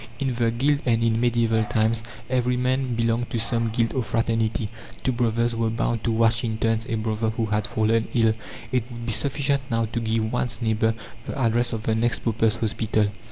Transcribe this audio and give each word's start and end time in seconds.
In 0.17 0.33
the 0.33 0.49
guild 0.49 0.81
and 0.87 1.03
in 1.03 1.21
medieval 1.21 1.63
times 1.63 2.01
every 2.27 2.57
man 2.57 2.95
belonged 2.95 3.29
to 3.29 3.37
some 3.39 3.69
guild 3.69 3.93
or 3.93 4.01
fraternity 4.01 4.67
two 5.03 5.11
"brothers" 5.11 5.55
were 5.55 5.69
bound 5.69 6.03
to 6.05 6.11
watch 6.11 6.43
in 6.43 6.57
turns 6.57 6.87
a 6.89 6.95
brother 6.95 7.29
who 7.29 7.45
had 7.45 7.67
fallen 7.67 8.07
ill; 8.15 8.33
it 8.71 8.83
would 8.89 9.05
be 9.05 9.11
sufficient 9.11 9.61
now 9.69 9.85
to 9.85 9.99
give 9.99 10.33
one's 10.33 10.59
neighbour 10.59 10.95
the 11.27 11.37
address 11.37 11.71
of 11.71 11.83
the 11.83 11.93
next 11.93 12.23
paupers' 12.23 12.55
hospital. 12.57 13.11